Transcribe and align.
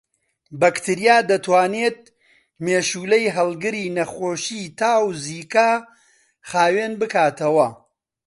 بەکتریا 0.61 1.17
دەتوانێت 1.29 1.99
مێشولەی 2.65 3.33
هەڵگری 3.35 3.93
نەخۆشیی 3.97 4.67
تا 4.79 4.93
و 5.05 5.09
زیکا 5.23 5.71
خاوێن 6.49 6.93
بکاتەوە 7.01 7.67